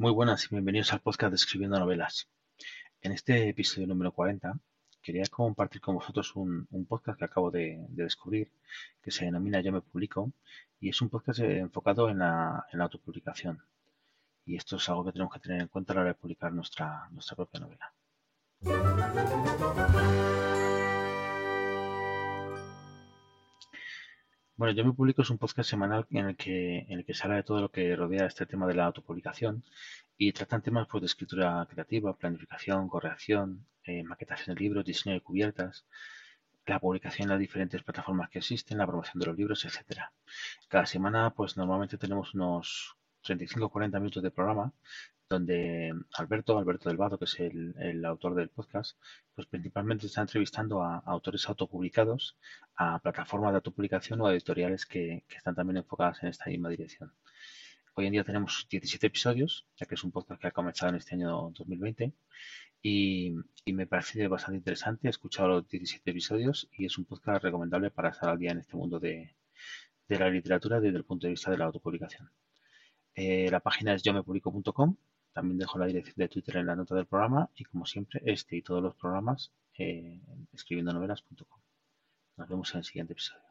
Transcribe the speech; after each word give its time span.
Muy 0.00 0.12
buenas 0.12 0.46
y 0.46 0.48
bienvenidos 0.54 0.94
al 0.94 1.00
podcast 1.00 1.30
de 1.30 1.36
Escribiendo 1.36 1.78
Novelas. 1.78 2.26
En 3.02 3.12
este 3.12 3.50
episodio 3.50 3.86
número 3.86 4.12
40 4.12 4.58
quería 5.02 5.24
compartir 5.30 5.82
con 5.82 5.96
vosotros 5.96 6.34
un, 6.36 6.66
podcast 6.88 7.18
que 7.18 7.26
acabo 7.26 7.50
de, 7.50 7.84
descubrir 7.90 8.50
que 9.02 9.10
se 9.10 9.26
denomina 9.26 9.60
Yo 9.60 9.72
me 9.72 9.82
publico 9.82 10.32
y 10.80 10.88
es 10.88 11.02
un 11.02 11.10
podcast 11.10 11.40
enfocado 11.40 12.08
en 12.08 12.20
la, 12.20 12.66
autopublicación. 12.72 13.62
Y 14.46 14.56
esto 14.56 14.76
es 14.76 14.88
algo 14.88 15.04
que 15.04 15.12
tenemos 15.12 15.34
que 15.34 15.40
tener 15.40 15.60
en 15.60 15.68
cuenta 15.68 15.92
a 15.92 15.96
la 15.96 16.00
hora 16.00 16.10
de 16.12 16.18
publicar 16.18 16.50
nuestra, 16.50 17.06
nuestra 17.10 17.36
propia 17.36 17.60
novela. 17.60 17.92
Bueno, 24.60 24.74
Yo 24.74 24.84
me 24.84 24.92
publico 24.92 25.22
es 25.22 25.30
un 25.30 25.38
podcast 25.38 25.70
semanal 25.70 26.06
en 26.10 26.26
el 26.26 26.36
que, 26.36 26.80
en 26.80 26.98
el 26.98 27.04
que 27.06 27.14
se 27.14 27.22
habla 27.24 27.36
de 27.36 27.44
todo 27.44 27.62
lo 27.62 27.70
que 27.70 27.96
rodea 27.96 28.26
este 28.26 28.44
tema 28.44 28.66
de 28.66 28.74
la 28.74 28.84
autopublicación 28.84 29.64
y 30.18 30.32
tratan 30.32 30.60
temas 30.60 30.86
pues, 30.86 31.00
de 31.00 31.06
escritura 31.06 31.66
creativa, 31.70 32.14
planificación, 32.14 32.86
corrección, 32.86 33.64
eh, 33.84 34.02
maquetación 34.02 34.54
de 34.54 34.60
libros, 34.60 34.84
diseño 34.84 35.14
de 35.14 35.22
cubiertas, 35.22 35.86
la 36.66 36.78
publicación 36.78 37.24
en 37.24 37.30
las 37.30 37.38
diferentes 37.38 37.82
plataformas 37.82 38.28
que 38.28 38.40
existen, 38.40 38.76
la 38.76 38.86
promoción 38.86 39.18
de 39.20 39.26
los 39.28 39.36
libros, 39.38 39.64
etcétera. 39.64 40.12
Cada 40.68 40.84
semana, 40.84 41.30
pues 41.30 41.56
normalmente 41.56 41.96
tenemos 41.96 42.34
unos 42.34 42.96
35 43.22 43.64
o 43.64 43.70
40 43.70 43.98
minutos 43.98 44.22
de 44.22 44.30
programa 44.30 44.74
donde 45.30 45.94
Alberto, 46.14 46.58
Alberto 46.58 46.88
del 46.88 46.98
Vado, 46.98 47.16
que 47.16 47.24
es 47.24 47.38
el, 47.38 48.04
autor 48.04 48.34
del 48.34 48.48
podcast, 48.48 48.98
pues 49.36 49.46
principalmente 49.46 50.06
está 50.06 50.22
entrevistando 50.22 50.82
a, 50.82 50.98
autores 51.06 51.48
autopublicados, 51.48 52.36
a 52.74 52.98
plataformas 52.98 53.52
de 53.52 53.58
autopublicación 53.58 54.20
o 54.20 54.26
a 54.26 54.32
editoriales 54.32 54.86
que, 54.86 55.24
están 55.34 55.54
también 55.54 55.78
enfocadas 55.78 56.22
en 56.24 56.30
esta 56.30 56.50
misma 56.50 56.68
dirección. 56.68 57.12
Hoy 57.94 58.06
en 58.06 58.12
día 58.12 58.24
tenemos 58.24 58.66
17 58.68 59.06
episodios, 59.06 59.66
ya 59.76 59.86
que 59.86 59.94
es 59.94 60.02
un 60.02 60.10
podcast 60.10 60.40
que 60.40 60.48
ha 60.48 60.50
comenzado 60.50 60.90
en 60.90 60.96
este 60.96 61.14
año 61.14 61.52
2020 61.56 62.12
y, 62.82 63.36
me 63.66 63.86
parece 63.86 64.26
bastante 64.26 64.58
interesante. 64.58 65.06
He 65.06 65.10
escuchado 65.10 65.48
los 65.48 65.68
17 65.68 66.10
episodios 66.10 66.68
y 66.72 66.86
es 66.86 66.98
un 66.98 67.04
podcast 67.04 67.44
recomendable 67.44 67.90
para 67.90 68.08
estar 68.10 68.30
al 68.30 68.38
día 68.38 68.50
en 68.50 68.58
este 68.58 68.76
mundo 68.76 68.98
de, 68.98 69.36
de 70.08 70.18
la 70.18 70.28
literatura 70.28 70.80
desde 70.80 70.98
el 70.98 71.04
punto 71.04 71.28
de 71.28 71.32
vista 71.32 71.52
de 71.52 71.58
la 71.58 71.66
autopublicación. 71.66 72.30
Eh, 73.14 73.48
la 73.50 73.60
página 73.60 73.94
es 73.94 74.02
yomepublico.com 74.02 74.96
también 75.40 75.56
dejo 75.56 75.78
la 75.78 75.86
dirección 75.86 76.16
de 76.18 76.28
Twitter 76.28 76.58
en 76.58 76.66
la 76.66 76.76
nota 76.76 76.94
del 76.94 77.06
programa 77.06 77.48
y 77.56 77.64
como 77.64 77.86
siempre 77.86 78.20
este 78.26 78.56
y 78.56 78.62
todos 78.62 78.82
los 78.82 78.94
programas 78.94 79.50
eh, 79.78 80.20
escribiendo 80.52 80.92
novelas.com. 80.92 81.60
Nos 82.36 82.48
vemos 82.48 82.74
en 82.74 82.78
el 82.78 82.84
siguiente 82.84 83.14
episodio. 83.14 83.49